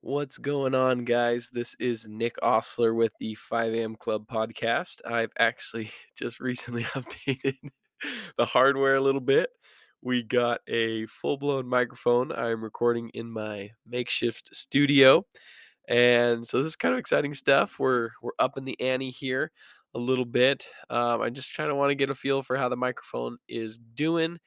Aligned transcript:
What's 0.00 0.38
going 0.38 0.76
on, 0.76 1.04
guys? 1.04 1.50
This 1.52 1.74
is 1.80 2.06
Nick 2.06 2.36
Osler 2.40 2.94
with 2.94 3.10
the 3.18 3.34
5 3.34 3.74
a.m. 3.74 3.96
Club 3.96 4.28
podcast. 4.28 5.00
I've 5.04 5.32
actually 5.40 5.90
just 6.16 6.38
recently 6.38 6.84
updated 6.94 7.56
the 8.36 8.44
hardware 8.44 8.94
a 8.94 9.00
little 9.00 9.20
bit. 9.20 9.50
We 10.00 10.22
got 10.22 10.60
a 10.68 11.06
full 11.06 11.36
blown 11.36 11.66
microphone. 11.66 12.30
I'm 12.30 12.62
recording 12.62 13.08
in 13.08 13.28
my 13.28 13.72
makeshift 13.88 14.54
studio. 14.54 15.26
And 15.88 16.46
so 16.46 16.58
this 16.58 16.68
is 16.68 16.76
kind 16.76 16.94
of 16.94 17.00
exciting 17.00 17.34
stuff. 17.34 17.80
We're 17.80 18.10
we're 18.22 18.30
up 18.38 18.56
in 18.56 18.64
the 18.64 18.80
ante 18.80 19.10
here 19.10 19.50
a 19.96 19.98
little 19.98 20.24
bit. 20.24 20.64
Um, 20.90 21.22
I 21.22 21.30
just 21.30 21.56
kind 21.56 21.72
of 21.72 21.76
want 21.76 21.90
to 21.90 21.96
get 21.96 22.10
a 22.10 22.14
feel 22.14 22.44
for 22.44 22.56
how 22.56 22.68
the 22.68 22.76
microphone 22.76 23.38
is 23.48 23.80
doing. 23.94 24.38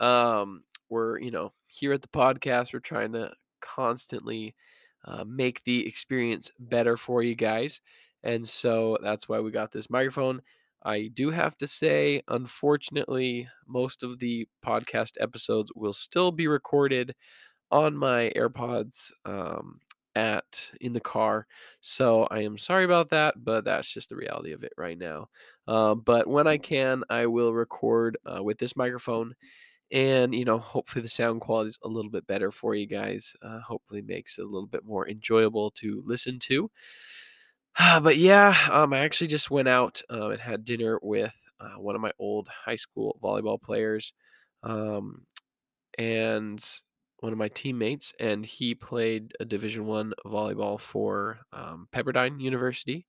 Um, 0.00 0.64
we're 0.90 1.20
you 1.20 1.30
know 1.30 1.52
here 1.68 1.92
at 1.92 2.02
the 2.02 2.08
podcast. 2.08 2.72
We're 2.72 2.80
trying 2.80 3.12
to 3.12 3.30
constantly 3.60 4.56
uh, 5.06 5.24
make 5.24 5.62
the 5.64 5.86
experience 5.86 6.50
better 6.58 6.96
for 6.96 7.22
you 7.22 7.34
guys. 7.34 7.80
And 8.22 8.48
so 8.48 8.98
that's 9.02 9.28
why 9.28 9.40
we 9.40 9.50
got 9.50 9.72
this 9.72 9.90
microphone. 9.90 10.42
I 10.82 11.08
do 11.12 11.30
have 11.30 11.56
to 11.58 11.66
say, 11.66 12.22
unfortunately, 12.28 13.48
most 13.66 14.02
of 14.02 14.18
the 14.18 14.48
podcast 14.64 15.12
episodes 15.20 15.72
will 15.74 15.92
still 15.92 16.30
be 16.32 16.48
recorded 16.48 17.14
on 17.70 17.96
my 17.96 18.32
AirPods 18.36 19.10
um, 19.24 19.80
at 20.14 20.70
in 20.80 20.92
the 20.92 21.00
car. 21.00 21.46
So 21.80 22.26
I 22.30 22.40
am 22.40 22.58
sorry 22.58 22.84
about 22.84 23.10
that, 23.10 23.44
but 23.44 23.64
that's 23.64 23.90
just 23.92 24.08
the 24.08 24.16
reality 24.16 24.52
of 24.52 24.64
it 24.64 24.72
right 24.76 24.98
now. 24.98 25.28
Uh, 25.66 25.94
but 25.94 26.26
when 26.26 26.46
I 26.46 26.58
can, 26.58 27.02
I 27.10 27.26
will 27.26 27.52
record 27.52 28.16
uh, 28.24 28.42
with 28.42 28.58
this 28.58 28.76
microphone 28.76 29.34
and 29.92 30.34
you 30.34 30.44
know 30.44 30.58
hopefully 30.58 31.02
the 31.02 31.08
sound 31.08 31.40
quality 31.40 31.68
is 31.70 31.78
a 31.84 31.88
little 31.88 32.10
bit 32.10 32.26
better 32.26 32.50
for 32.50 32.74
you 32.74 32.86
guys 32.86 33.34
uh, 33.42 33.60
hopefully 33.60 34.02
makes 34.02 34.38
it 34.38 34.42
a 34.42 34.48
little 34.48 34.66
bit 34.66 34.84
more 34.84 35.08
enjoyable 35.08 35.70
to 35.72 36.02
listen 36.06 36.38
to. 36.40 36.70
But 38.02 38.16
yeah 38.16 38.54
um, 38.70 38.92
i 38.92 38.98
actually 38.98 39.26
just 39.28 39.50
went 39.50 39.68
out 39.68 40.02
um, 40.10 40.32
and 40.32 40.40
had 40.40 40.64
dinner 40.64 40.98
with 41.02 41.34
uh, 41.60 41.78
one 41.78 41.94
of 41.94 42.00
my 42.00 42.12
old 42.18 42.48
high 42.48 42.76
school 42.76 43.18
volleyball 43.22 43.60
players 43.60 44.12
um, 44.62 45.26
and 45.98 46.64
one 47.20 47.32
of 47.32 47.38
my 47.38 47.48
teammates 47.48 48.12
and 48.20 48.46
he 48.46 48.74
played 48.74 49.34
a 49.40 49.44
division 49.44 49.86
one 49.86 50.12
volleyball 50.26 50.78
for 50.80 51.40
um, 51.52 51.88
pepperdine 51.92 52.40
university 52.40 53.06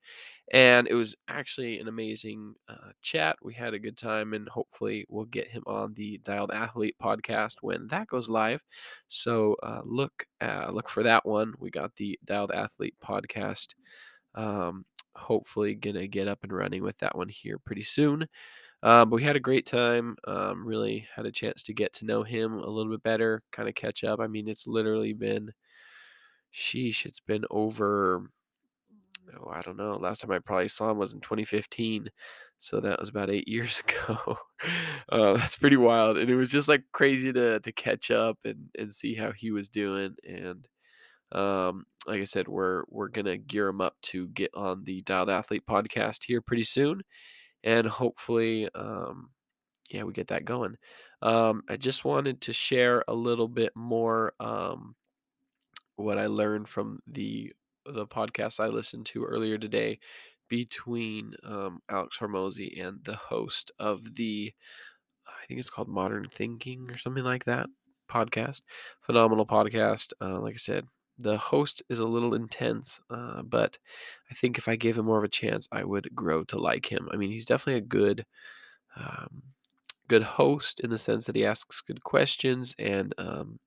and 0.53 0.87
it 0.87 0.93
was 0.93 1.15
actually 1.27 1.79
an 1.79 1.87
amazing 1.87 2.55
uh, 2.69 2.91
chat. 3.01 3.37
We 3.41 3.53
had 3.53 3.73
a 3.73 3.79
good 3.79 3.97
time, 3.97 4.33
and 4.33 4.47
hopefully, 4.49 5.05
we'll 5.09 5.25
get 5.25 5.47
him 5.49 5.63
on 5.67 5.93
the 5.93 6.19
Dialed 6.23 6.51
Athlete 6.51 6.95
podcast 7.01 7.55
when 7.61 7.87
that 7.87 8.07
goes 8.07 8.29
live. 8.29 8.61
So 9.07 9.55
uh, 9.63 9.81
look 9.85 10.25
uh, 10.41 10.69
look 10.71 10.89
for 10.89 11.03
that 11.03 11.25
one. 11.25 11.53
We 11.59 11.69
got 11.69 11.95
the 11.95 12.19
Dialed 12.25 12.51
Athlete 12.51 12.95
podcast. 13.03 13.73
Um, 14.35 14.85
hopefully, 15.15 15.75
gonna 15.75 16.07
get 16.07 16.27
up 16.27 16.39
and 16.43 16.53
running 16.53 16.83
with 16.83 16.97
that 16.99 17.17
one 17.17 17.29
here 17.29 17.59
pretty 17.59 17.83
soon. 17.83 18.27
Um, 18.83 19.09
but 19.09 19.15
we 19.17 19.23
had 19.23 19.35
a 19.35 19.39
great 19.39 19.65
time. 19.65 20.15
Um, 20.27 20.65
really 20.65 21.07
had 21.15 21.25
a 21.25 21.31
chance 21.31 21.63
to 21.63 21.73
get 21.73 21.93
to 21.93 22.05
know 22.05 22.23
him 22.23 22.53
a 22.53 22.69
little 22.69 22.91
bit 22.91 23.03
better, 23.03 23.41
kind 23.51 23.67
of 23.67 23.75
catch 23.75 24.03
up. 24.03 24.19
I 24.19 24.27
mean, 24.27 24.47
it's 24.47 24.67
literally 24.67 25.13
been, 25.13 25.51
sheesh, 26.53 27.05
it's 27.05 27.19
been 27.19 27.43
over 27.49 28.29
oh, 29.39 29.49
I 29.49 29.61
don't 29.61 29.77
know. 29.77 29.93
Last 29.93 30.21
time 30.21 30.31
I 30.31 30.39
probably 30.39 30.67
saw 30.67 30.91
him 30.91 30.97
was 30.97 31.13
in 31.13 31.21
2015. 31.21 32.09
So 32.59 32.79
that 32.79 32.99
was 32.99 33.09
about 33.09 33.29
eight 33.29 33.47
years 33.47 33.81
ago. 34.07 34.37
uh, 35.09 35.33
that's 35.37 35.57
pretty 35.57 35.77
wild. 35.77 36.17
And 36.17 36.29
it 36.29 36.35
was 36.35 36.49
just 36.49 36.67
like 36.67 36.83
crazy 36.91 37.31
to 37.33 37.59
to 37.59 37.71
catch 37.71 38.11
up 38.11 38.37
and, 38.45 38.69
and 38.77 38.93
see 38.93 39.15
how 39.15 39.31
he 39.31 39.51
was 39.51 39.69
doing. 39.69 40.15
And 40.27 40.67
um, 41.31 41.85
like 42.07 42.21
I 42.21 42.25
said, 42.25 42.47
we're 42.47 42.83
we're 42.89 43.09
gonna 43.09 43.37
gear 43.37 43.67
him 43.67 43.81
up 43.81 43.95
to 44.03 44.27
get 44.29 44.51
on 44.55 44.83
the 44.83 45.01
Dialed 45.03 45.29
Athlete 45.29 45.65
podcast 45.69 46.23
here 46.23 46.41
pretty 46.41 46.63
soon. 46.63 47.03
And 47.63 47.87
hopefully 47.87 48.69
um, 48.75 49.29
yeah, 49.89 50.03
we 50.03 50.13
get 50.13 50.27
that 50.27 50.45
going. 50.45 50.77
Um, 51.21 51.63
I 51.69 51.77
just 51.77 52.05
wanted 52.05 52.41
to 52.41 52.53
share 52.53 53.03
a 53.07 53.13
little 53.13 53.47
bit 53.47 53.71
more 53.75 54.33
um, 54.39 54.95
what 55.95 56.17
I 56.17 56.27
learned 56.27 56.67
from 56.67 56.99
the 57.07 57.53
the 57.93 58.07
podcast 58.07 58.59
I 58.59 58.67
listened 58.67 59.05
to 59.07 59.23
earlier 59.23 59.57
today 59.57 59.99
between 60.49 61.33
um, 61.43 61.79
Alex 61.89 62.17
Hormozi 62.17 62.81
and 62.81 62.99
the 63.03 63.15
host 63.15 63.71
of 63.79 64.15
the 64.15 64.53
I 65.27 65.45
think 65.47 65.59
it's 65.59 65.69
called 65.69 65.89
Modern 65.89 66.27
Thinking 66.29 66.89
or 66.89 66.97
something 66.97 67.23
like 67.23 67.45
that 67.45 67.67
podcast. 68.09 68.61
Phenomenal 69.01 69.45
podcast. 69.45 70.13
Uh, 70.21 70.39
like 70.39 70.55
I 70.55 70.57
said, 70.57 70.85
the 71.17 71.37
host 71.37 71.83
is 71.89 71.99
a 71.99 72.07
little 72.07 72.33
intense, 72.33 72.99
uh, 73.09 73.41
but 73.41 73.77
I 74.31 74.35
think 74.35 74.57
if 74.57 74.67
I 74.67 74.75
gave 74.75 74.97
him 74.97 75.05
more 75.05 75.17
of 75.17 75.23
a 75.23 75.29
chance, 75.29 75.67
I 75.71 75.83
would 75.83 76.15
grow 76.15 76.43
to 76.45 76.59
like 76.59 76.89
him. 76.91 77.09
I 77.11 77.17
mean, 77.17 77.31
he's 77.31 77.45
definitely 77.45 77.79
a 77.79 77.85
good. 77.85 78.25
Um, 78.95 79.43
good 80.07 80.23
host 80.23 80.79
in 80.79 80.89
the 80.89 80.97
sense 80.97 81.25
that 81.25 81.35
he 81.35 81.45
asks 81.45 81.81
good 81.81 82.01
questions 82.03 82.73
and 82.79 83.13
um, 83.17 83.59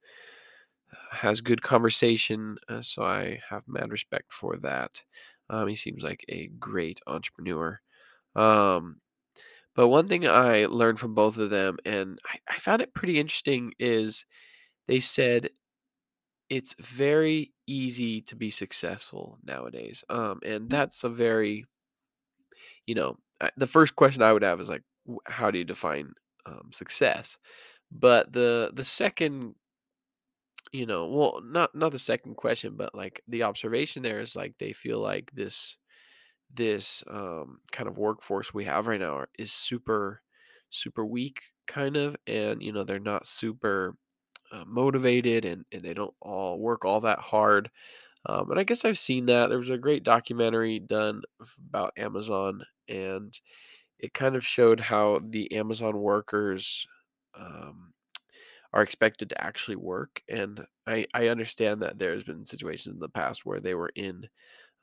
has 1.20 1.41
good 1.41 1.62
conversation, 1.62 2.58
uh, 2.69 2.82
so 2.82 3.03
I 3.03 3.41
have 3.50 3.62
mad 3.66 3.91
respect 3.91 4.32
for 4.32 4.56
that. 4.58 5.03
Um, 5.50 5.69
he 5.69 5.76
seems 5.76 6.03
like 6.03 6.25
a 6.28 6.48
great 6.58 7.00
entrepreneur. 7.06 7.81
Um, 8.36 9.00
but 9.75 9.88
one 9.88 10.09
thing 10.09 10.28
I 10.28 10.66
learned 10.66 11.00
from 11.00 11.14
both 11.14 11.38
of 11.38 11.50
them, 11.50 11.78
and 11.84 12.19
I, 12.26 12.38
I 12.54 12.59
found 12.59 12.82
it 12.82 12.94
pretty 12.94 13.19
interesting, 13.19 13.72
is 13.78 14.25
they 14.88 15.00
said 15.00 15.50
it's 16.48 16.75
very 16.80 17.53
easy 17.66 18.20
to 18.22 18.36
be 18.36 18.50
successful 18.50 19.38
nowadays. 19.44 20.04
Um, 20.09 20.41
and 20.44 20.69
that's 20.69 21.04
a 21.04 21.09
very, 21.09 21.64
you 22.86 22.94
know, 22.94 23.16
the 23.56 23.66
first 23.66 23.97
question 23.97 24.22
I 24.22 24.32
would 24.32 24.42
have 24.42 24.60
is 24.60 24.69
like, 24.69 24.82
how 25.26 25.50
do 25.50 25.59
you 25.59 25.64
define 25.64 26.12
um, 26.47 26.70
success? 26.72 27.38
But 27.91 28.32
the 28.32 28.70
the 28.75 28.84
second 28.84 29.54
you 30.72 30.86
know, 30.86 31.06
well, 31.08 31.41
not 31.44 31.75
not 31.75 31.92
the 31.92 31.98
second 31.98 32.36
question, 32.36 32.76
but 32.76 32.94
like 32.94 33.22
the 33.28 33.42
observation 33.44 34.03
there 34.03 34.20
is 34.20 34.36
like 34.36 34.54
they 34.58 34.72
feel 34.72 35.00
like 35.00 35.31
this 35.32 35.76
this 36.54 37.04
um 37.10 37.60
kind 37.72 37.88
of 37.88 37.98
workforce 37.98 38.53
we 38.53 38.64
have 38.64 38.86
right 38.86 39.00
now 39.00 39.25
is 39.38 39.53
super 39.53 40.22
super 40.70 41.04
weak 41.04 41.42
kind 41.66 41.97
of 41.97 42.16
and 42.26 42.62
you 42.62 42.72
know 42.72 42.84
they're 42.84 42.98
not 42.98 43.26
super 43.26 43.97
uh, 44.53 44.64
motivated 44.66 45.44
and, 45.44 45.64
and 45.72 45.82
they 45.82 45.94
don't 45.94 46.14
all 46.20 46.59
work 46.59 46.84
all 46.84 47.00
that 47.00 47.19
hard 47.20 47.70
um, 48.26 48.50
and 48.50 48.60
i 48.60 48.64
guess 48.64 48.84
i've 48.84 48.98
seen 48.98 49.26
that. 49.26 49.48
There 49.48 49.59
was 49.59 49.70
a 49.70 49.78
great 49.78 50.04
documentary 50.04 50.78
done 50.80 51.22
about 51.69 51.94
amazon 51.98 52.64
and 52.88 53.38
it 53.98 54.14
kind 54.14 54.36
of 54.36 54.47
showed 54.47 54.80
how 54.80 55.20
the 55.25 55.53
amazon 55.54 55.98
workers 55.98 56.86
um, 57.34 57.92
are 58.72 58.82
expected 58.82 59.28
to 59.31 59.44
actually 59.44 59.76
work. 59.76 60.22
And 60.28 60.64
I, 60.86 61.06
I 61.14 61.28
understand 61.28 61.82
that 61.82 61.98
there's 61.98 62.25
been 62.25 62.44
situations 62.47 62.94
in 62.94 63.00
the 63.00 63.08
past 63.08 63.44
where 63.44 63.60
they 63.60 63.75
were 63.75 63.92
in 63.94 64.28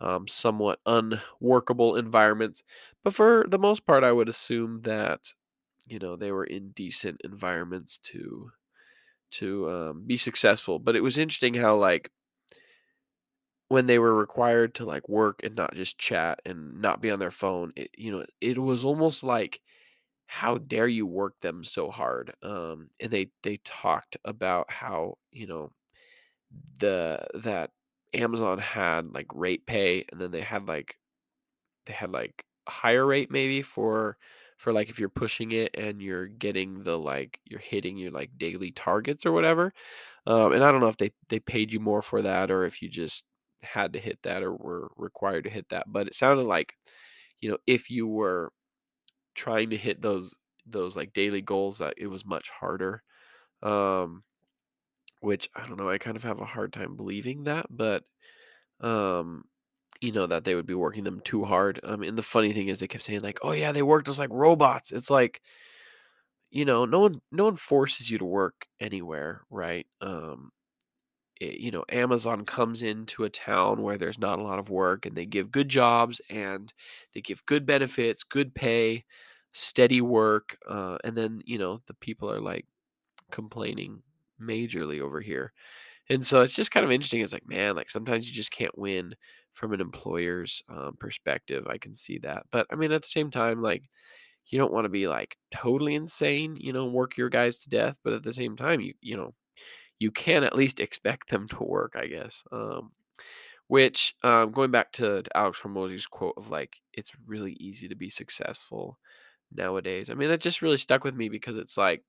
um, 0.02 0.28
somewhat 0.28 0.80
unworkable 0.86 1.96
environments. 1.96 2.64
But 3.04 3.14
for 3.14 3.46
the 3.48 3.60
most 3.60 3.86
part, 3.86 4.04
I 4.04 4.12
would 4.12 4.30
assume 4.30 4.82
that, 4.82 5.34
you 5.88 6.00
know, 6.00 6.16
they 6.16 6.32
were 6.32 6.46
in 6.46 6.72
decent 6.72 7.22
environments 7.24 8.00
to 8.00 8.52
to 9.30 9.70
um, 9.70 10.04
be 10.08 10.18
successful. 10.18 10.80
But 10.80 10.96
it 10.96 11.02
was 11.02 11.18
interesting 11.18 11.54
how 11.54 11.76
like 11.76 12.12
when 13.70 13.86
they 13.88 14.00
were 14.00 14.16
required 14.16 14.74
to 14.76 14.86
like 14.86 15.08
work 15.10 15.42
and 15.44 15.56
not 15.56 15.76
just 15.76 15.98
chat 15.98 16.40
and 16.46 16.82
not 16.82 17.02
be 17.02 17.12
on 17.12 17.20
their 17.20 17.32
phone, 17.32 17.74
it, 17.76 17.90
you 17.98 18.12
know, 18.12 18.26
it 18.40 18.58
was 18.58 18.84
almost 18.84 19.24
like 19.24 19.60
how 20.28 20.58
dare 20.58 20.88
you 20.88 21.06
work 21.06 21.40
them 21.42 21.64
so 21.64 21.90
hard 21.90 22.34
um 22.44 22.90
and 23.00 23.12
they 23.12 23.30
they 23.44 23.58
talked 23.64 24.18
about 24.26 24.70
how 24.70 25.16
you 25.32 25.48
know 25.48 25.72
the 26.80 27.26
that 27.36 27.72
amazon 28.14 28.58
had 28.58 29.14
like 29.14 29.28
rate 29.34 29.66
pay 29.66 30.06
and 30.12 30.20
then 30.22 30.32
they 30.32 30.42
had 30.42 30.68
like 30.68 30.96
they 31.86 31.94
had 31.94 32.12
like 32.12 32.46
higher 32.68 33.06
rate 33.06 33.32
maybe 33.32 33.62
for 33.62 34.18
for 34.58 34.74
like 34.74 34.90
if 34.90 35.00
you're 35.00 35.10
pushing 35.10 35.52
it 35.54 35.76
and 35.78 36.02
you're 36.02 36.28
getting 36.28 36.84
the 36.84 36.98
like 36.98 37.40
you're 37.46 37.60
hitting 37.62 37.98
your 37.98 38.12
like 38.12 38.32
daily 38.38 38.72
targets 38.72 39.26
or 39.26 39.32
whatever 39.34 39.74
um 40.28 40.54
and 40.54 40.64
i 40.64 40.72
don't 40.72 40.82
know 40.82 40.88
if 40.90 40.98
they 40.98 41.12
they 41.30 41.40
paid 41.40 41.74
you 41.74 41.80
more 41.80 42.02
for 42.02 42.22
that 42.24 42.52
or 42.52 42.66
if 42.66 42.82
you 42.82 42.90
just 42.90 43.26
had 43.64 43.94
to 43.94 44.00
hit 44.00 44.20
that 44.24 44.44
or 44.44 44.54
were 44.56 44.92
required 44.98 45.44
to 45.46 45.50
hit 45.52 45.68
that 45.70 45.86
but 45.92 46.08
it 46.08 46.16
sounded 46.16 46.44
like 46.46 46.74
you 47.40 47.50
know 47.50 47.58
if 47.68 47.90
you 47.90 48.08
were 48.08 48.52
trying 49.38 49.72
to 49.72 49.78
hit 49.78 50.02
those 50.02 50.36
those 50.68 50.98
like 50.98 51.14
daily 51.14 51.44
goals 51.44 51.80
that 51.80 51.96
it 51.98 52.08
was 52.08 52.26
much 52.26 52.50
harder 52.50 53.04
um 53.64 54.24
which 55.22 55.50
i 55.56 55.66
don't 55.68 55.78
know 55.78 55.90
i 55.90 55.98
kind 55.98 56.18
of 56.18 56.24
have 56.24 56.40
a 56.40 56.46
hard 56.46 56.72
time 56.74 56.96
believing 56.96 57.44
that 57.46 57.66
but 57.70 58.04
um 58.82 59.44
you 60.02 60.12
know 60.12 60.28
that 60.28 60.46
they 60.46 60.56
would 60.56 60.68
be 60.68 60.76
working 60.76 61.04
them 61.04 61.22
too 61.22 61.44
hard 61.46 61.80
um 61.84 62.04
and 62.04 62.18
the 62.18 62.24
funny 62.24 62.54
thing 62.54 62.70
is 62.70 62.80
they 62.80 62.88
kept 62.88 63.04
saying 63.04 63.22
like 63.22 63.40
oh 63.44 63.54
yeah 63.54 63.72
they 63.72 63.84
worked 63.84 64.10
us 64.10 64.20
like 64.20 64.30
robots. 64.32 64.92
It's 64.92 65.10
like 65.10 65.42
you 66.50 66.66
know 66.66 66.86
no 66.86 67.00
one 67.00 67.22
no 67.32 67.44
one 67.46 67.56
forces 67.56 68.10
you 68.10 68.18
to 68.18 68.26
work 68.26 68.68
anywhere 68.80 69.42
right? 69.50 69.86
Um 70.02 70.52
eh, 71.42 71.56
you 71.60 71.72
know, 71.72 71.86
Amazon 71.90 72.46
comes 72.46 72.82
into 72.84 73.24
a 73.24 73.30
town 73.30 73.82
where 73.84 73.98
there's 73.98 74.20
not 74.20 74.40
a 74.40 74.44
lot 74.44 74.60
of 74.60 74.70
work 74.70 75.06
and 75.06 75.16
they 75.16 75.26
give 75.26 75.52
good 75.52 75.70
jobs 75.70 76.22
and 76.30 76.74
they 77.14 77.22
give 77.22 77.46
good 77.46 77.66
benefits, 77.66 78.24
good 78.24 78.56
pay, 78.56 79.06
steady 79.58 80.02
work. 80.02 80.58
Uh, 80.70 80.98
and 81.04 81.18
then, 81.18 81.42
you 81.46 81.58
know, 81.58 81.82
the 81.88 81.94
people 81.96 82.32
are 82.32 82.40
like 82.40 82.66
complaining 83.32 84.02
majorly 84.40 85.02
over 85.02 85.20
here. 85.20 85.52
And 86.10 86.26
so 86.26 86.42
it's 86.42 86.54
just 86.54 86.72
kind 86.72 86.86
of 86.86 86.92
interesting. 86.92 87.22
It's 87.22 87.34
like, 87.34 87.48
man, 87.50 87.76
like 87.76 87.90
sometimes 87.90 88.30
you 88.30 88.36
just 88.36 88.52
can't 88.52 88.78
win 88.78 89.16
from 89.54 89.74
an 89.74 89.82
employer's 89.82 90.62
um, 90.70 90.96
perspective. 91.00 91.66
I 91.68 91.80
can 91.80 91.92
see 91.94 92.20
that. 92.20 92.44
But 92.52 92.68
I 92.72 92.76
mean, 92.76 92.92
at 92.92 93.02
the 93.02 93.08
same 93.08 93.32
time, 93.32 93.62
like, 93.62 93.84
you 94.46 94.58
don't 94.58 94.72
want 94.72 94.86
to 94.86 94.90
be 94.90 95.08
like 95.08 95.36
totally 95.52 95.96
insane, 95.96 96.56
you 96.56 96.72
know, 96.72 96.86
work 96.86 97.18
your 97.18 97.30
guys 97.30 97.58
to 97.58 97.70
death. 97.70 97.98
But 98.04 98.14
at 98.14 98.24
the 98.24 98.32
same 98.32 98.56
time, 98.56 98.80
you, 98.80 98.94
you 99.02 99.18
know, 99.18 99.34
you 100.00 100.12
can 100.12 100.44
at 100.44 100.56
least 100.56 100.80
expect 100.80 101.30
them 101.30 101.48
to 101.50 101.64
work, 101.64 101.96
I 101.98 102.06
guess. 102.06 102.44
Um, 102.52 102.92
which, 103.68 104.16
um, 104.24 104.52
going 104.52 104.72
back 104.72 104.94
to, 104.94 105.24
to 105.24 105.38
Alex 105.38 105.60
Hormozi's 105.60 106.06
quote 106.06 106.36
of 106.38 106.50
like, 106.50 106.78
it's 106.94 107.12
really 107.26 107.54
easy 107.60 107.90
to 107.90 107.96
be 107.96 108.10
successful 108.10 108.98
nowadays. 109.52 110.10
I 110.10 110.14
mean, 110.16 110.30
that 110.30 110.42
just 110.42 110.62
really 110.62 110.78
stuck 110.78 111.04
with 111.04 111.16
me 111.16 111.30
because 111.30 111.58
it's 111.58 111.78
like, 111.78 112.04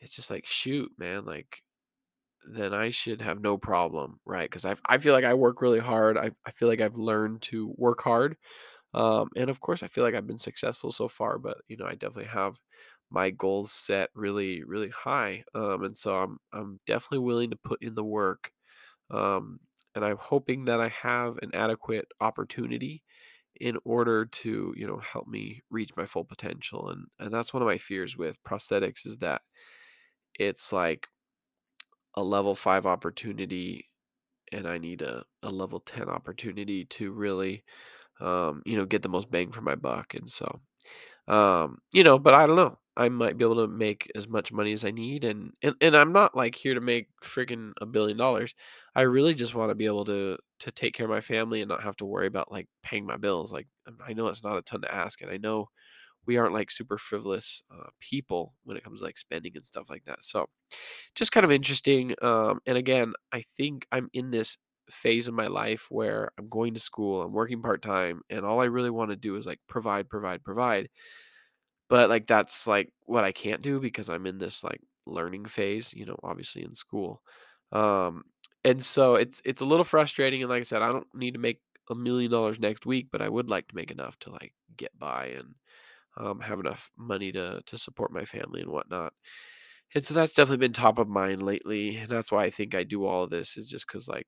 it's 0.00 0.14
just 0.14 0.30
like, 0.30 0.46
shoot, 0.46 0.90
man, 0.98 1.24
like, 1.24 1.62
then 2.50 2.74
I 2.74 2.90
should 2.90 3.22
have 3.22 3.40
no 3.40 3.58
problem, 3.58 4.20
right? 4.26 4.48
Because 4.50 4.64
I 4.66 4.76
I 4.86 4.98
feel 4.98 5.14
like 5.14 5.24
I 5.24 5.34
work 5.34 5.62
really 5.62 5.80
hard. 5.80 6.18
I, 6.18 6.32
I 6.46 6.52
feel 6.52 6.68
like 6.68 6.80
I've 6.80 6.96
learned 6.96 7.42
to 7.44 7.74
work 7.78 8.02
hard. 8.02 8.36
Um, 8.94 9.30
and 9.36 9.50
of 9.50 9.60
course, 9.60 9.82
I 9.82 9.88
feel 9.88 10.04
like 10.04 10.14
I've 10.14 10.26
been 10.28 10.38
successful 10.38 10.92
so 10.92 11.08
far, 11.08 11.38
but 11.38 11.58
you 11.68 11.76
know, 11.78 11.86
I 11.86 11.94
definitely 11.96 12.26
have 12.32 12.60
my 13.10 13.30
goals 13.30 13.72
set 13.72 14.10
really, 14.14 14.64
really 14.64 14.90
high. 14.90 15.44
Um, 15.54 15.84
and 15.84 15.96
so 15.96 16.16
I'm 16.18 16.38
I'm 16.54 16.80
definitely 16.86 17.20
willing 17.26 17.50
to 17.50 17.56
put 17.58 17.82
in 17.82 17.94
the 17.96 18.04
work. 18.04 18.52
Um, 19.10 19.60
and 19.94 20.04
I'm 20.04 20.18
hoping 20.18 20.66
that 20.66 20.80
I 20.80 20.88
have 20.88 21.38
an 21.42 21.54
adequate 21.54 22.06
opportunity 22.20 23.04
in 23.60 23.78
order 23.84 24.26
to, 24.26 24.74
you 24.76 24.86
know, 24.86 24.98
help 24.98 25.28
me 25.28 25.62
reach 25.70 25.90
my 25.96 26.06
full 26.06 26.24
potential. 26.24 26.90
And 26.90 27.06
and 27.20 27.32
that's 27.32 27.52
one 27.54 27.62
of 27.62 27.66
my 27.68 27.78
fears 27.78 28.16
with 28.16 28.42
prosthetics 28.44 29.06
is 29.06 29.18
that 29.18 29.42
it's 30.38 30.72
like 30.72 31.08
a 32.14 32.22
level 32.22 32.54
five 32.54 32.86
opportunity 32.86 33.88
and 34.52 34.68
I 34.68 34.78
need 34.78 35.02
a, 35.02 35.24
a 35.42 35.50
level 35.50 35.80
10 35.80 36.08
opportunity 36.08 36.84
to 36.86 37.12
really 37.12 37.64
um, 38.20 38.62
you 38.66 38.76
know, 38.76 38.86
get 38.86 39.02
the 39.02 39.08
most 39.10 39.30
bang 39.30 39.52
for 39.52 39.62
my 39.62 39.76
buck. 39.76 40.14
And 40.14 40.28
so 40.30 40.60
um, 41.28 41.78
you 41.92 42.04
know, 42.04 42.18
but 42.18 42.34
I 42.34 42.46
don't 42.46 42.56
know. 42.56 42.78
I 42.96 43.08
might 43.08 43.36
be 43.38 43.44
able 43.44 43.56
to 43.56 43.68
make 43.68 44.10
as 44.14 44.28
much 44.28 44.52
money 44.52 44.72
as 44.72 44.84
I 44.84 44.90
need 44.90 45.24
and 45.24 45.52
and, 45.62 45.74
and 45.80 45.96
I'm 45.96 46.12
not 46.12 46.36
like 46.36 46.54
here 46.54 46.74
to 46.74 46.80
make 46.80 47.08
freaking 47.24 47.72
a 47.80 47.86
billion 47.86 48.16
dollars. 48.16 48.54
I 48.94 49.02
really 49.02 49.34
just 49.34 49.54
want 49.54 49.70
to 49.70 49.74
be 49.74 49.86
able 49.86 50.04
to 50.06 50.38
to 50.60 50.70
take 50.72 50.94
care 50.94 51.06
of 51.06 51.10
my 51.10 51.20
family 51.20 51.60
and 51.62 51.68
not 51.68 51.82
have 51.82 51.96
to 51.96 52.06
worry 52.06 52.26
about 52.26 52.50
like 52.52 52.68
paying 52.82 53.06
my 53.06 53.16
bills. 53.16 53.52
Like 53.52 53.68
I 54.06 54.12
know 54.14 54.28
it's 54.28 54.42
not 54.44 54.56
a 54.58 54.62
ton 54.62 54.82
to 54.82 54.94
ask 54.94 55.20
and 55.22 55.30
I 55.30 55.36
know 55.36 55.68
we 56.26 56.36
aren't 56.38 56.54
like 56.54 56.70
super 56.70 56.98
frivolous 56.98 57.62
uh, 57.72 57.88
people 58.00 58.54
when 58.64 58.76
it 58.76 58.84
comes 58.84 59.00
to 59.00 59.06
like 59.06 59.18
spending 59.18 59.52
and 59.56 59.64
stuff 59.64 59.88
like 59.90 60.04
that. 60.06 60.24
So 60.24 60.46
just 61.14 61.32
kind 61.32 61.44
of 61.44 61.52
interesting. 61.52 62.14
Um, 62.22 62.60
and 62.66 62.76
again, 62.78 63.12
I 63.32 63.44
think 63.56 63.86
I'm 63.92 64.08
in 64.12 64.30
this 64.30 64.56
phase 64.90 65.28
of 65.28 65.34
my 65.34 65.46
life 65.48 65.86
where 65.90 66.30
I'm 66.38 66.48
going 66.48 66.74
to 66.74 66.80
school, 66.80 67.22
I'm 67.22 67.32
working 67.32 67.62
part 67.62 67.82
time, 67.82 68.22
and 68.30 68.44
all 68.44 68.60
I 68.60 68.66
really 68.66 68.90
want 68.90 69.10
to 69.10 69.16
do 69.16 69.36
is 69.36 69.46
like 69.46 69.60
provide, 69.68 70.08
provide, 70.08 70.44
provide. 70.44 70.88
But 71.88 72.10
like 72.10 72.26
that's 72.26 72.66
like 72.66 72.92
what 73.04 73.24
I 73.24 73.32
can't 73.32 73.62
do 73.62 73.80
because 73.80 74.10
I'm 74.10 74.26
in 74.26 74.38
this 74.38 74.64
like 74.64 74.80
learning 75.06 75.44
phase, 75.46 75.92
you 75.94 76.04
know, 76.06 76.18
obviously 76.22 76.62
in 76.64 76.74
school. 76.74 77.22
Um, 77.72 78.24
and 78.64 78.82
so 78.82 79.14
it's 79.16 79.40
it's 79.44 79.60
a 79.60 79.64
little 79.66 79.84
frustrating. 79.84 80.40
And 80.42 80.50
like 80.50 80.60
I 80.60 80.64
said, 80.64 80.82
I 80.82 80.90
don't 80.92 81.06
need 81.14 81.34
to 81.34 81.40
make 81.40 81.60
a 81.90 81.94
million 81.94 82.30
dollars 82.30 82.58
next 82.58 82.86
week, 82.86 83.08
but 83.12 83.22
I 83.22 83.28
would 83.28 83.48
like 83.48 83.68
to 83.68 83.76
make 83.76 83.90
enough 83.92 84.18
to 84.20 84.30
like 84.30 84.52
get 84.76 84.98
by 84.98 85.26
and 85.38 85.54
um, 86.18 86.40
have 86.40 86.60
enough 86.60 86.90
money 86.96 87.32
to 87.32 87.62
to 87.66 87.78
support 87.78 88.12
my 88.12 88.24
family 88.24 88.62
and 88.62 88.70
whatnot. 88.70 89.12
And 89.94 90.04
so 90.04 90.14
that's 90.14 90.32
definitely 90.34 90.58
been 90.66 90.72
top 90.72 90.98
of 90.98 91.08
mind 91.08 91.42
lately. 91.42 91.96
And 91.98 92.08
that's 92.10 92.32
why 92.32 92.44
I 92.44 92.50
think 92.50 92.74
I 92.74 92.84
do 92.84 93.06
all 93.06 93.24
of 93.24 93.30
this 93.30 93.56
is 93.56 93.68
just 93.68 93.86
because 93.86 94.08
like 94.08 94.26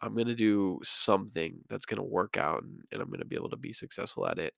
I'm 0.00 0.14
gonna 0.16 0.34
do 0.34 0.78
something 0.84 1.58
that's 1.68 1.86
gonna 1.86 2.04
work 2.04 2.36
out 2.36 2.62
and, 2.62 2.82
and 2.92 3.02
I'm 3.02 3.10
gonna 3.10 3.24
be 3.24 3.36
able 3.36 3.50
to 3.50 3.56
be 3.56 3.72
successful 3.72 4.26
at 4.28 4.38
it. 4.38 4.54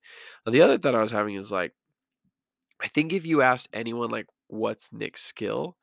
Now, 0.47 0.53
the 0.53 0.63
other 0.63 0.79
thought 0.79 0.95
I 0.95 1.01
was 1.01 1.13
having 1.13 1.35
is 1.37 1.51
like 1.51 1.73
I 2.82 2.88
think 2.88 3.12
if 3.12 3.27
you 3.27 3.43
asked 3.43 3.69
anyone 3.73 4.11
like 4.11 4.27
what's 4.49 4.93
Nick's 4.93 5.23
skill, 5.23 5.77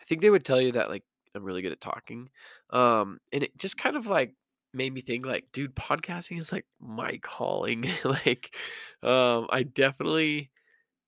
I 0.00 0.04
think 0.04 0.20
they 0.20 0.30
would 0.30 0.44
tell 0.44 0.60
you 0.60 0.72
that 0.72 0.90
like 0.90 1.04
I'm 1.34 1.44
really 1.44 1.62
good 1.62 1.72
at 1.72 1.80
talking. 1.80 2.28
Um, 2.70 3.18
and 3.32 3.42
it 3.42 3.56
just 3.56 3.78
kind 3.78 3.96
of 3.96 4.06
like 4.06 4.34
made 4.74 4.92
me 4.92 5.00
think 5.00 5.26
like, 5.26 5.46
dude, 5.52 5.74
podcasting 5.74 6.38
is 6.38 6.52
like 6.52 6.66
my 6.80 7.18
calling. 7.22 7.88
like, 8.04 8.54
um, 9.02 9.46
I 9.50 9.62
definitely 9.64 10.50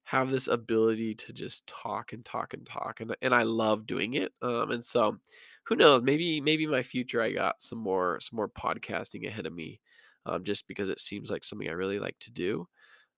have 0.04 0.30
this 0.30 0.48
ability 0.48 1.14
to 1.14 1.32
just 1.32 1.66
talk 1.66 2.12
and 2.12 2.24
talk 2.24 2.54
and 2.54 2.66
talk 2.66 3.00
and 3.00 3.16
and 3.22 3.34
I 3.34 3.44
love 3.44 3.86
doing 3.86 4.14
it. 4.14 4.32
Um 4.42 4.70
and 4.72 4.84
so 4.84 5.18
who 5.64 5.76
knows, 5.76 6.02
maybe 6.02 6.40
maybe 6.40 6.66
my 6.66 6.82
future 6.82 7.22
I 7.22 7.32
got 7.32 7.62
some 7.62 7.78
more 7.78 8.18
some 8.20 8.36
more 8.36 8.48
podcasting 8.48 9.26
ahead 9.26 9.46
of 9.46 9.54
me. 9.54 9.80
Um 10.26 10.44
just 10.44 10.68
because 10.68 10.88
it 10.88 11.00
seems 11.00 11.30
like 11.30 11.44
something 11.44 11.68
I 11.68 11.72
really 11.72 11.98
like 11.98 12.18
to 12.20 12.30
do. 12.30 12.68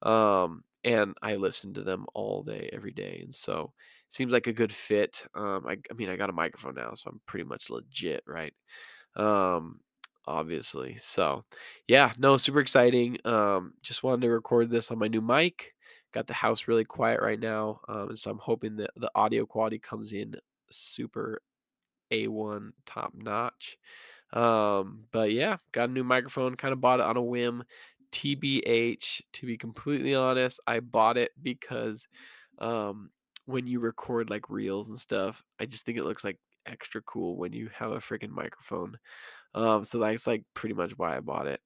Um 0.03 0.63
and 0.85 1.15
I 1.23 1.37
listen 1.37 1.75
to 1.75 1.83
them 1.83 2.07
all 2.15 2.43
day 2.43 2.71
every 2.73 2.93
day 2.93 3.21
and 3.23 3.35
so 3.35 3.73
seems 4.09 4.33
like 4.33 4.47
a 4.47 4.53
good 4.53 4.73
fit. 4.73 5.27
Um 5.35 5.67
I 5.67 5.79
I 5.91 5.95
mean 5.95 6.09
I 6.11 6.17
got 6.17 6.31
a 6.31 6.35
microphone 6.35 6.75
now 6.77 6.95
so 6.95 7.11
I'm 7.11 7.21
pretty 7.27 7.45
much 7.45 7.71
legit, 7.71 8.23
right? 8.27 8.55
Um 9.17 9.81
obviously. 10.27 10.97
So, 10.97 11.45
yeah, 11.87 12.13
no, 12.19 12.37
super 12.37 12.61
exciting. 12.61 13.19
Um 13.25 13.75
just 13.83 14.03
wanted 14.03 14.23
to 14.23 14.31
record 14.31 14.71
this 14.71 14.91
on 14.91 14.99
my 14.99 15.09
new 15.09 15.21
mic 15.23 15.73
Got 16.13 16.29
the 16.29 16.35
house 16.35 16.69
really 16.69 16.85
quiet 16.85 17.21
right 17.21 17.41
now, 17.41 17.81
um, 17.89 18.11
and 18.11 18.17
so 18.19 18.31
I'm 18.31 18.39
hoping 18.39 18.77
that 18.77 18.93
the 18.97 19.11
audio 19.17 19.45
quality 19.47 19.81
comes 19.81 20.13
in 20.13 20.37
super 20.71 21.43
A1 22.13 22.73
top 22.87 23.13
notch. 23.17 23.77
Um, 24.33 25.07
but 25.13 25.33
yeah, 25.33 25.59
got 25.73 25.89
a 25.91 25.93
new 25.93 26.05
microphone, 26.05 26.57
kind 26.57 26.73
of 26.73 26.81
bought 26.81 27.01
it 27.01 27.07
on 27.07 27.17
a 27.17 27.23
whim. 27.23 27.65
TBH, 28.15 29.23
to 29.35 29.47
be 29.47 29.59
completely 29.59 30.15
honest, 30.15 30.61
I 30.67 30.81
bought 30.81 31.19
it 31.19 31.33
because 31.43 32.09
um, 32.59 33.11
when 33.47 33.67
you 33.67 33.81
record 33.81 34.31
like 34.31 34.51
reels 34.51 34.89
and 34.89 34.99
stuff, 34.99 35.43
I 35.61 35.67
just 35.67 35.85
think 35.87 35.99
it 35.99 36.05
looks 36.05 36.25
like 36.25 36.39
extra 36.67 37.03
cool 37.03 37.37
when 37.37 37.53
you 37.53 37.71
have 37.75 37.93
a 37.93 37.99
freaking 37.99 38.31
microphone. 38.31 38.99
Um, 39.55 39.85
so 39.85 39.99
that's 39.99 40.27
like 40.27 40.45
pretty 40.55 40.75
much 40.75 40.93
why 40.99 41.17
I 41.17 41.21
bought 41.21 41.47
it. 41.47 41.61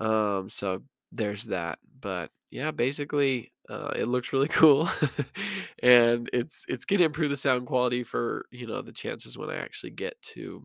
Um, 0.00 0.48
so 0.48 0.82
there's 1.12 1.44
that. 1.44 1.78
But 2.00 2.30
yeah, 2.50 2.70
basically, 2.70 3.52
uh, 3.68 3.92
it 3.96 4.06
looks 4.06 4.32
really 4.32 4.48
cool, 4.50 4.88
and 5.82 6.28
it's 6.32 6.64
it's 6.68 6.84
gonna 6.84 7.04
improve 7.04 7.30
the 7.30 7.36
sound 7.36 7.66
quality 7.66 8.04
for 8.04 8.46
you 8.50 8.66
know 8.66 8.82
the 8.82 8.92
chances 8.92 9.36
when 9.38 9.50
I 9.50 9.56
actually 9.56 9.90
get 9.90 10.20
to 10.34 10.64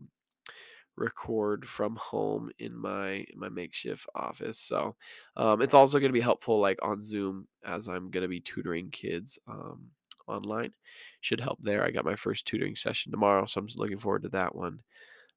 record 0.96 1.66
from 1.66 1.96
home 1.96 2.50
in 2.58 2.76
my 2.76 3.24
in 3.32 3.38
my 3.38 3.48
makeshift 3.48 4.06
office. 4.14 4.58
So 4.58 4.96
um, 5.36 5.62
it's 5.62 5.74
also 5.74 5.98
gonna 5.98 6.12
be 6.12 6.20
helpful 6.20 6.60
like 6.60 6.78
on 6.82 7.00
Zoom 7.00 7.46
as 7.64 7.88
I'm 7.88 8.10
gonna 8.10 8.28
be 8.28 8.40
tutoring 8.40 8.90
kids 8.90 9.38
um, 9.48 9.90
online. 10.26 10.72
Should 11.20 11.40
help 11.40 11.58
there. 11.62 11.84
I 11.84 11.90
got 11.90 12.04
my 12.04 12.16
first 12.16 12.46
tutoring 12.46 12.76
session 12.76 13.12
tomorrow, 13.12 13.46
so 13.46 13.60
I'm 13.60 13.66
just 13.66 13.78
looking 13.78 13.98
forward 13.98 14.22
to 14.22 14.28
that 14.30 14.54
one. 14.54 14.80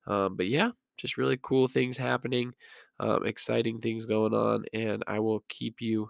Um, 0.07 0.35
but 0.35 0.47
yeah, 0.47 0.71
just 0.97 1.17
really 1.17 1.39
cool 1.41 1.67
things 1.67 1.97
happening, 1.97 2.53
um, 2.99 3.25
exciting 3.25 3.79
things 3.79 4.05
going 4.05 4.33
on, 4.33 4.65
and 4.73 5.03
I 5.07 5.19
will 5.19 5.43
keep 5.49 5.81
you 5.81 6.09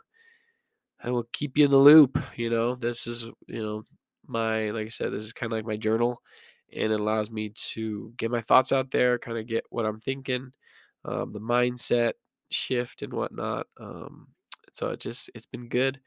I 1.04 1.12
will 1.12 1.28
keep 1.34 1.58
you 1.58 1.66
in 1.66 1.72
the 1.72 1.78
loop. 1.78 2.18
You 2.36 2.50
know, 2.50 2.76
this 2.76 3.08
is, 3.08 3.24
you 3.48 3.64
know, 3.64 3.84
my, 4.28 4.72
like 4.72 4.88
I 4.88 4.90
said, 4.90 5.12
this 5.12 5.24
is 5.24 5.34
kind 5.34 5.52
of 5.52 5.58
like 5.58 5.66
my 5.66 5.78
journal 5.78 6.22
and 6.74 6.92
it 6.92 7.00
allows 7.00 7.32
me 7.32 7.50
to 7.50 8.14
get 8.18 8.32
my 8.32 8.42
thoughts 8.42 8.72
out 8.72 8.92
there, 8.92 9.18
kind 9.20 9.38
of 9.38 9.48
get 9.48 9.66
what 9.70 9.86
I'm 9.86 10.00
thinking, 10.00 10.52
um, 11.06 11.32
the 11.34 11.40
mindset 11.40 12.14
shift 12.50 13.02
and 13.02 13.14
whatnot. 13.14 13.68
Um, 13.80 14.28
so 14.74 14.90
it 14.90 15.00
just, 15.00 15.30
it's 15.36 15.46
been 15.46 15.68
good, 15.70 16.00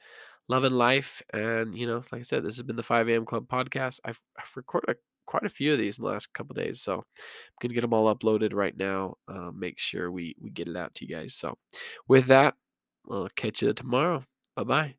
loving 0.48 0.72
life. 0.72 1.22
And, 1.32 1.76
you 1.76 1.86
know, 1.86 2.02
like 2.12 2.20
I 2.20 2.22
said, 2.22 2.44
this 2.44 2.56
has 2.56 2.62
been 2.62 2.76
the 2.76 2.82
5 2.82 3.08
a.m. 3.08 3.24
Club 3.24 3.48
podcast. 3.48 4.00
I've, 4.04 4.20
I've 4.38 4.56
recorded 4.56 4.96
quite 5.26 5.44
a 5.44 5.50
few 5.50 5.72
of 5.72 5.78
these 5.78 5.98
in 5.98 6.04
the 6.04 6.10
last 6.10 6.32
couple 6.32 6.54
days. 6.54 6.80
So 6.80 6.94
I'm 6.94 7.68
to 7.68 7.74
get 7.74 7.82
them 7.82 7.92
all 7.92 8.14
uploaded 8.14 8.54
right 8.54 8.76
now. 8.76 9.14
Uh, 9.28 9.50
make 9.54 9.78
sure 9.78 10.10
we, 10.10 10.34
we 10.40 10.50
get 10.50 10.68
it 10.68 10.76
out 10.76 10.94
to 10.96 11.06
you 11.06 11.14
guys. 11.14 11.34
So 11.34 11.56
with 12.08 12.26
that, 12.26 12.54
I'll 13.10 13.28
catch 13.36 13.62
you 13.62 13.72
tomorrow. 13.72 14.24
Bye 14.56 14.64
bye. 14.64 14.94